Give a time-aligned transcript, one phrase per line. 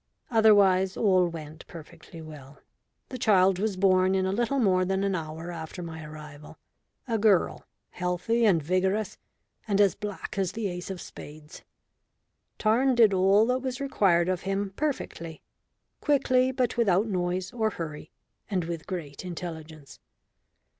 [0.31, 2.57] Otherwise all went perfectly well.
[3.09, 6.57] The child was born in a little more than an hour after my arrival,
[7.07, 9.19] a girl, healthy and vigorous,
[9.67, 11.61] and as black as the ace of spades.
[12.57, 15.43] Tarn did all that was required of him perfectly
[15.99, 18.09] quickly, but without noise or hurry,
[18.49, 19.99] and with great intelligence.